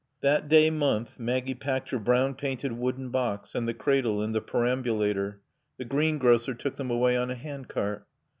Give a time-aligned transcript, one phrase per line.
[0.21, 4.41] That day month Maggie packed her brown painted wooden box and the cradle and the
[4.41, 5.41] perambulator.
[5.77, 8.07] The greengrocer took them away on a handcart.